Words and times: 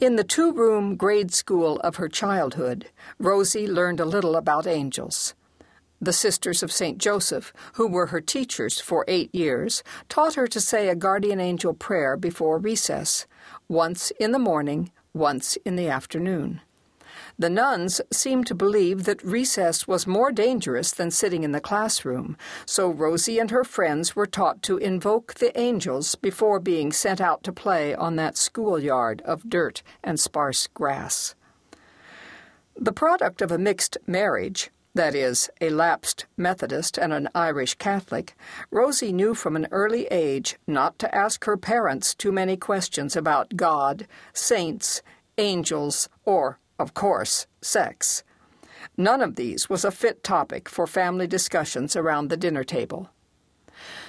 In 0.00 0.16
the 0.16 0.24
two 0.24 0.50
room 0.50 0.96
grade 0.96 1.30
school 1.30 1.78
of 1.80 1.96
her 1.96 2.08
childhood, 2.08 2.86
Rosie 3.18 3.66
learned 3.66 4.00
a 4.00 4.06
little 4.06 4.34
about 4.34 4.66
angels. 4.66 5.34
The 6.00 6.14
Sisters 6.14 6.62
of 6.62 6.72
St. 6.72 6.96
Joseph, 6.96 7.52
who 7.74 7.86
were 7.86 8.06
her 8.06 8.22
teachers 8.22 8.80
for 8.80 9.04
eight 9.08 9.34
years, 9.34 9.82
taught 10.08 10.36
her 10.36 10.46
to 10.46 10.58
say 10.58 10.88
a 10.88 10.94
guardian 10.94 11.38
angel 11.38 11.74
prayer 11.74 12.16
before 12.16 12.56
recess, 12.56 13.26
once 13.68 14.10
in 14.18 14.32
the 14.32 14.38
morning, 14.38 14.90
once 15.12 15.56
in 15.66 15.76
the 15.76 15.90
afternoon. 15.90 16.62
The 17.38 17.50
nuns 17.50 18.00
seemed 18.12 18.46
to 18.48 18.54
believe 18.54 19.04
that 19.04 19.24
recess 19.24 19.88
was 19.88 20.06
more 20.06 20.32
dangerous 20.32 20.90
than 20.90 21.10
sitting 21.10 21.42
in 21.42 21.52
the 21.52 21.60
classroom, 21.60 22.36
so 22.66 22.90
Rosie 22.90 23.38
and 23.38 23.50
her 23.50 23.64
friends 23.64 24.14
were 24.14 24.26
taught 24.26 24.62
to 24.62 24.78
invoke 24.78 25.34
the 25.34 25.58
angels 25.58 26.14
before 26.14 26.60
being 26.60 26.92
sent 26.92 27.20
out 27.20 27.42
to 27.44 27.52
play 27.52 27.94
on 27.94 28.16
that 28.16 28.36
schoolyard 28.36 29.22
of 29.22 29.48
dirt 29.48 29.82
and 30.02 30.18
sparse 30.18 30.66
grass. 30.68 31.34
The 32.76 32.92
product 32.92 33.42
of 33.42 33.52
a 33.52 33.58
mixed 33.58 33.98
marriage, 34.06 34.70
that 34.94 35.14
is, 35.14 35.50
a 35.60 35.70
lapsed 35.70 36.26
Methodist 36.36 36.98
and 36.98 37.12
an 37.12 37.28
Irish 37.34 37.74
Catholic, 37.74 38.34
Rosie 38.70 39.12
knew 39.12 39.34
from 39.34 39.54
an 39.54 39.68
early 39.70 40.06
age 40.06 40.56
not 40.66 40.98
to 40.98 41.14
ask 41.14 41.44
her 41.44 41.56
parents 41.56 42.14
too 42.14 42.32
many 42.32 42.56
questions 42.56 43.14
about 43.16 43.56
God, 43.56 44.06
saints, 44.32 45.02
angels, 45.36 46.08
or 46.24 46.58
of 46.80 46.94
course, 46.94 47.46
sex. 47.60 48.24
None 48.96 49.22
of 49.22 49.36
these 49.36 49.68
was 49.68 49.84
a 49.84 49.90
fit 49.90 50.24
topic 50.24 50.68
for 50.68 50.86
family 50.86 51.26
discussions 51.26 51.94
around 51.94 52.28
the 52.28 52.36
dinner 52.36 52.64
table. 52.64 53.10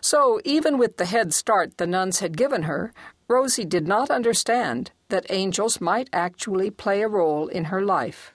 So, 0.00 0.40
even 0.44 0.78
with 0.78 0.96
the 0.98 1.06
head 1.06 1.34
start 1.34 1.78
the 1.78 1.86
nuns 1.86 2.20
had 2.20 2.36
given 2.36 2.62
her, 2.62 2.92
Rosie 3.26 3.64
did 3.64 3.88
not 3.88 4.10
understand 4.10 4.92
that 5.08 5.26
angels 5.30 5.80
might 5.80 6.08
actually 6.12 6.70
play 6.70 7.02
a 7.02 7.08
role 7.08 7.48
in 7.48 7.64
her 7.64 7.82
life. 7.82 8.32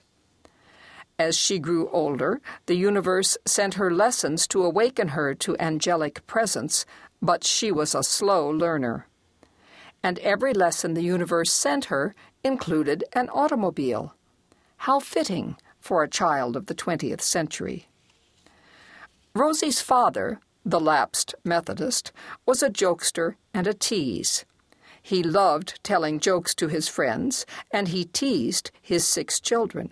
As 1.18 1.36
she 1.36 1.58
grew 1.58 1.88
older, 1.90 2.40
the 2.66 2.74
universe 2.74 3.38
sent 3.46 3.74
her 3.74 3.90
lessons 3.90 4.46
to 4.48 4.64
awaken 4.64 5.08
her 5.08 5.34
to 5.34 5.56
angelic 5.60 6.26
presence, 6.26 6.84
but 7.22 7.44
she 7.44 7.70
was 7.70 7.94
a 7.94 8.02
slow 8.02 8.48
learner. 8.48 9.06
And 10.02 10.18
every 10.18 10.52
lesson 10.52 10.94
the 10.94 11.02
universe 11.02 11.52
sent 11.52 11.86
her 11.86 12.14
included 12.42 13.04
an 13.14 13.28
automobile. 13.30 14.14
How 14.84 15.00
fitting 15.00 15.56
for 15.80 16.02
a 16.02 16.10
child 16.10 16.56
of 16.56 16.66
the 16.66 16.74
20th 16.74 17.22
century. 17.22 17.88
Rosie's 19.34 19.80
father, 19.80 20.40
the 20.62 20.78
lapsed 20.78 21.34
Methodist, 21.42 22.12
was 22.44 22.62
a 22.62 22.68
jokester 22.68 23.36
and 23.54 23.66
a 23.66 23.72
tease. 23.72 24.44
He 25.00 25.22
loved 25.22 25.82
telling 25.82 26.20
jokes 26.20 26.54
to 26.56 26.68
his 26.68 26.86
friends, 26.86 27.46
and 27.70 27.88
he 27.88 28.04
teased 28.04 28.72
his 28.82 29.06
six 29.06 29.40
children. 29.40 29.90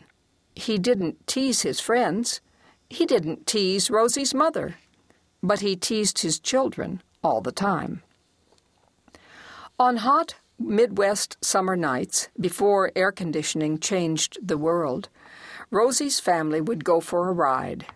He 0.54 0.76
didn't 0.76 1.26
tease 1.26 1.62
his 1.62 1.80
friends. 1.80 2.42
He 2.90 3.06
didn't 3.06 3.46
tease 3.46 3.88
Rosie's 3.88 4.34
mother. 4.34 4.76
But 5.42 5.60
he 5.60 5.74
teased 5.74 6.18
his 6.18 6.38
children 6.38 7.00
all 7.24 7.40
the 7.40 7.50
time. 7.50 8.02
On 9.78 9.96
hot, 9.96 10.34
Midwest 10.64 11.36
summer 11.44 11.76
nights, 11.76 12.28
before 12.38 12.92
air 12.94 13.10
conditioning 13.10 13.78
changed 13.78 14.38
the 14.40 14.56
world, 14.56 15.08
Rosie's 15.70 16.20
family 16.20 16.60
would 16.60 16.84
go 16.84 17.00
for 17.00 17.28
a 17.28 17.32
ride. 17.32 17.86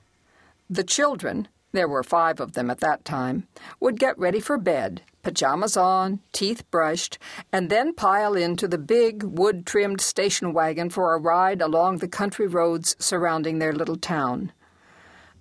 The 0.69 0.83
children, 0.83 1.49
there 1.73 1.87
were 1.87 2.03
five 2.03 2.41
of 2.41 2.53
them 2.55 2.71
at 2.71 2.81
that 2.81 3.05
time, 3.05 3.47
would 3.79 4.01
get 4.01 4.19
ready 4.19 4.41
for 4.41 4.59
bed, 4.59 5.03
pajamas 5.23 5.77
on, 5.77 6.21
teeth 6.33 6.69
brushed, 6.71 7.19
and 7.53 7.71
then 7.71 7.95
pile 7.95 8.35
into 8.35 8.67
the 8.67 8.79
big, 8.79 9.23
wood 9.23 9.65
trimmed 9.65 10.01
station 10.01 10.53
wagon 10.53 10.91
for 10.91 11.15
a 11.15 11.21
ride 11.21 11.63
along 11.63 11.99
the 11.99 12.09
country 12.09 12.47
roads 12.47 12.97
surrounding 12.99 13.59
their 13.59 13.73
little 13.73 13.97
town. 13.97 14.53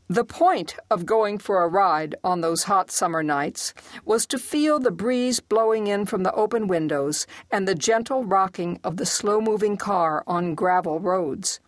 The 0.07 0.23
point 0.23 0.75
of 0.91 1.07
going 1.07 1.39
for 1.39 1.63
a 1.63 1.67
ride 1.67 2.13
on 2.23 2.41
those 2.41 2.65
hot 2.65 2.91
summer 2.91 3.23
nights 3.23 3.73
was 4.05 4.27
to 4.27 4.37
feel 4.37 4.77
the 4.77 4.91
breeze 4.91 5.39
blowing 5.39 5.87
in 5.87 6.05
from 6.05 6.21
the 6.21 6.33
open 6.33 6.67
windows 6.67 7.25
and 7.49 7.67
the 7.67 7.73
gentle 7.73 8.23
rocking 8.23 8.79
of 8.83 8.97
the 8.97 9.05
slow 9.07 9.41
moving 9.41 9.77
car 9.77 10.23
on 10.27 10.53
gravel 10.53 10.99
roads. 10.99 11.59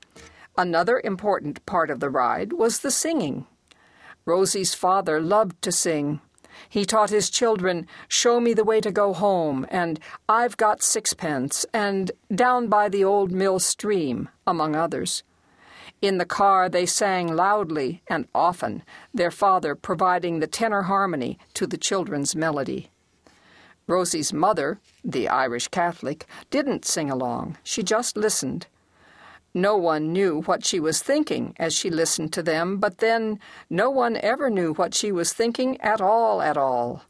Another 0.56 1.02
important 1.04 1.66
part 1.66 1.90
of 1.90 2.00
the 2.00 2.12
ride 2.12 2.54
was 2.54 2.80
the 2.80 2.92
singing. 2.92 3.48
Rosie's 4.24 4.76
father 4.76 5.20
loved 5.20 5.60
to 5.64 5.72
sing. 5.72 6.22
He 6.70 6.86
taught 6.86 7.10
his 7.10 7.32
children, 7.32 7.88
Show 8.08 8.40
me 8.40 8.54
the 8.54 8.64
way 8.64 8.82
to 8.82 8.92
go 8.92 9.14
home, 9.14 9.66
and 9.70 10.00
I've 10.30 10.58
got 10.58 10.84
sixpence, 10.84 11.66
and 11.74 12.12
Down 12.34 12.68
by 12.68 12.88
the 12.88 13.04
old 13.04 13.32
mill 13.32 13.58
stream, 13.58 14.30
among 14.46 14.76
others. 14.76 15.24
In 16.02 16.18
the 16.18 16.26
car, 16.26 16.70
they 16.70 16.86
sang 16.86 17.36
loudly 17.36 18.02
and 18.08 18.28
often, 18.34 18.84
their 19.14 19.32
father 19.32 19.76
providing 19.76 20.40
the 20.40 20.48
tenor 20.48 20.84
harmony 20.84 21.40
to 21.54 21.68
the 21.68 21.78
children's 21.78 22.36
melody. 22.36 22.90
Rosie's 23.88 24.34
mother, 24.34 24.80
the 25.04 25.30
Irish 25.30 25.70
Catholic, 25.70 26.26
didn't 26.50 26.86
sing 26.86 27.10
along, 27.10 27.58
she 27.64 27.84
just 27.84 28.18
listened. 28.18 28.68
No 29.54 29.78
one 29.78 30.12
knew 30.12 30.42
what 30.42 30.66
she 30.66 30.80
was 30.80 31.02
thinking 31.02 31.56
as 31.58 31.74
she 31.74 31.90
listened 31.90 32.34
to 32.34 32.44
them, 32.44 32.78
but 32.78 33.00
then 33.00 33.40
no 33.70 33.90
one 33.90 34.18
ever 34.18 34.50
knew 34.50 34.74
what 34.74 34.94
she 34.94 35.12
was 35.12 35.34
thinking 35.34 35.80
at 35.82 36.02
all, 36.02 36.42
at 36.42 36.58
all. 36.58 37.04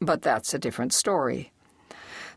But 0.00 0.22
that's 0.22 0.52
a 0.52 0.58
different 0.58 0.94
story. 0.94 1.52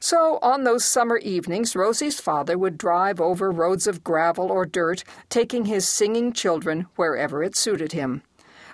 So, 0.06 0.38
on 0.44 0.66
those 0.66 0.86
summer 0.86 1.18
evenings, 1.18 1.76
Rosie's 1.76 2.20
father 2.20 2.60
would 2.60 2.78
drive 2.78 3.20
over 3.20 3.50
roads 3.50 3.88
of 3.88 4.04
gravel 4.04 4.52
or 4.52 4.64
dirt, 4.64 5.04
taking 5.30 5.66
his 5.66 5.90
singing 5.90 6.32
children 6.32 6.86
wherever 6.96 7.42
it 7.42 7.56
suited 7.56 7.94
him. 7.94 8.22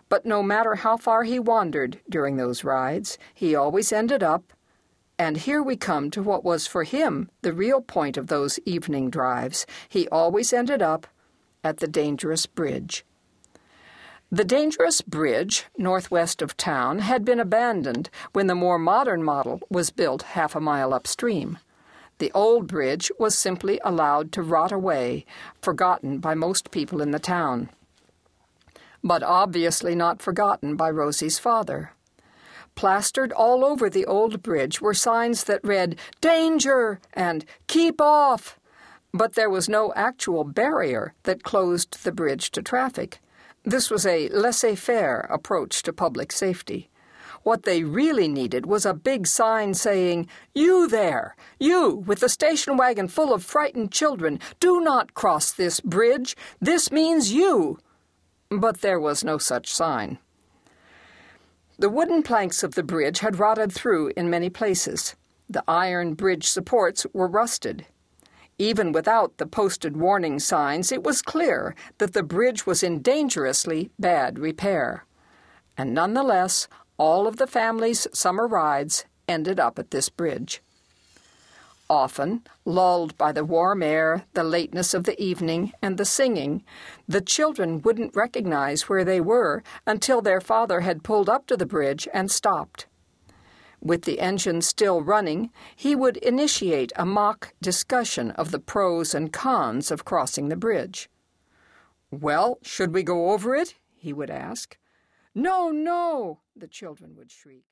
But 0.09 0.25
no 0.25 0.44
matter 0.44 0.75
how 0.75 0.97
far 0.97 1.24
he 1.24 1.40
wandered 1.40 2.02
during 2.09 2.36
those 2.36 2.66
rides, 2.66 3.18
he 3.34 3.56
always 3.56 3.94
ended 3.94 4.22
up, 4.22 4.52
and 5.18 5.38
here 5.38 5.64
we 5.64 5.78
come 5.78 6.12
to 6.12 6.22
what 6.22 6.44
was 6.44 6.68
for 6.68 6.84
him 6.84 7.30
the 7.44 7.53
real 7.53 7.80
point 7.80 8.18
of 8.18 8.28
those 8.28 8.59
evening 8.66 9.09
drives. 9.09 9.66
He 9.88 10.09
always 10.09 10.52
ended 10.52 10.81
up 10.81 11.08
at 11.63 11.78
the 11.78 11.88
dangerous 11.88 12.46
bridge. 12.46 13.06
The 14.34 14.46
dangerous 14.46 15.02
bridge 15.02 15.66
northwest 15.78 16.42
of 16.42 16.56
town 16.56 17.00
had 17.00 17.25
been 17.25 17.42
abandoned 17.42 18.09
when 18.31 18.47
the 18.47 18.56
more 18.56 18.80
modern 18.80 19.25
model 19.25 19.59
was 19.69 19.90
built 19.90 20.22
half 20.22 20.56
a 20.56 20.62
mile 20.62 20.94
upstream. 20.94 21.59
The 22.19 22.31
old 22.31 22.66
bridge 22.66 23.12
was 23.19 23.38
simply 23.38 23.81
allowed 23.84 24.31
to 24.31 24.42
rot 24.42 24.72
away, 24.72 25.25
forgotten 25.62 26.19
by 26.19 26.34
most 26.34 26.72
people 26.72 27.02
in 27.02 27.12
the 27.12 27.19
town. 27.19 27.72
But 29.03 29.22
obviously 29.22 29.96
not 29.96 30.22
forgotten 30.22 30.78
by 30.78 30.92
Rosie's 30.92 31.38
father. 31.38 31.92
Plastered 32.74 33.34
all 33.34 33.66
over 33.66 33.90
the 33.90 34.06
old 34.06 34.42
bridge 34.42 34.80
were 34.80 34.94
signs 34.94 35.44
that 35.44 35.59
read, 35.62 36.00
Danger! 36.22 37.02
and 37.12 37.44
Keep 37.68 38.00
off! 38.00 38.58
But 39.13 39.34
there 39.34 39.50
was 39.50 39.68
no 39.68 39.92
actual 39.94 40.46
barrier 40.46 41.16
that 41.24 41.44
closed 41.44 42.06
the 42.06 42.13
bridge 42.13 42.50
to 42.52 42.62
traffic. 42.62 43.19
This 43.64 43.92
was 43.92 44.06
a 44.08 44.28
laissez 44.30 44.76
faire 44.76 45.28
approach 45.30 45.84
to 45.84 45.94
public 45.94 46.32
safety. 46.32 46.90
What 47.44 47.64
they 47.64 47.84
really 47.84 48.28
needed 48.28 48.66
was 48.66 48.86
a 48.86 48.94
big 48.94 49.28
sign 49.28 49.74
saying, 49.74 50.28
You 50.54 50.88
there! 50.88 51.36
You, 51.60 51.96
with 51.96 52.20
the 52.20 52.30
station 52.30 52.78
wagon 52.78 53.08
full 53.08 53.34
of 53.34 53.44
frightened 53.44 53.92
children, 53.92 54.40
do 54.60 54.82
not 54.82 55.14
cross 55.14 55.52
this 55.52 55.80
bridge! 55.80 56.36
This 56.60 56.92
means 56.92 57.34
you! 57.34 57.80
But 58.50 58.82
there 58.82 59.00
was 59.00 59.24
no 59.24 59.38
such 59.38 59.74
sign. 59.74 60.20
The 61.78 61.90
wooden 61.90 62.22
planks 62.22 62.64
of 62.64 62.76
the 62.76 62.84
bridge 62.84 63.20
had 63.20 63.40
rotted 63.40 63.72
through 63.72 64.12
in 64.16 64.30
many 64.30 64.50
places. 64.50 65.16
The 65.50 65.64
iron 65.68 66.14
bridge 66.14 66.48
supports 66.48 67.07
were 67.14 67.28
rusted. 67.28 67.86
Even 68.62 68.92
without 68.92 69.38
the 69.38 69.48
posted 69.48 69.98
warning 69.98 70.38
signs, 70.38 70.92
it 70.92 71.04
was 71.04 71.24
clear 71.24 71.74
that 71.98 72.13
the 72.13 72.22
bridge 72.22 72.68
was 72.68 72.84
in 72.84 73.02
dangerously 73.02 73.90
bad 73.98 74.38
repair. 74.38 75.08
And 75.75 75.96
nonetheless, 75.96 76.68
all 76.96 77.25
of 77.25 77.38
the 77.38 77.48
family's 77.48 78.08
summer 78.13 78.46
rides 78.46 79.06
ended 79.28 79.60
up 79.60 79.80
at 79.80 79.90
this 79.90 80.10
bridge. 80.10 80.62
Often, 81.90 82.44
lulled 82.63 83.18
by 83.18 83.31
the 83.31 83.44
warm 83.44 83.81
air, 83.81 84.25
the 84.36 84.44
lateness 84.44 84.94
of 84.94 85.06
the 85.06 85.19
evening, 85.19 85.74
and 85.81 85.98
the 85.98 86.06
singing, 86.06 86.64
the 87.07 87.19
children 87.19 87.81
wouldn't 87.81 88.16
recognize 88.16 88.88
where 88.88 89.04
they 89.04 89.19
were 89.19 89.64
until 89.88 90.22
their 90.22 90.40
father 90.40 90.81
had 90.81 91.04
pulled 91.04 91.30
up 91.30 91.48
to 91.48 91.57
the 91.57 91.66
bridge 91.66 92.07
and 92.14 92.30
stopped. 92.30 92.86
With 93.81 94.04
the 94.04 94.19
engine 94.19 94.62
still 94.62 95.01
running, 95.01 95.50
he 95.75 95.95
would 95.95 96.18
initiate 96.18 96.92
a 96.95 97.06
mock 97.06 97.56
discussion 97.62 98.30
of 98.31 98.51
the 98.51 98.60
pros 98.60 99.16
and 99.16 99.33
cons 99.33 99.89
of 99.89 100.06
crossing 100.06 100.50
the 100.50 100.56
bridge. 100.56 101.10
Well, 102.12 102.60
should 102.62 102.94
we 102.94 103.01
go 103.01 103.31
over 103.31 103.56
it? 103.56 103.75
he 103.95 104.13
would 104.13 104.30
ask. 104.30 104.78
No, 105.33 105.72
no, 105.72 106.42
the 106.56 106.68
children 106.68 107.16
would 107.16 107.31
shriek. 107.31 107.66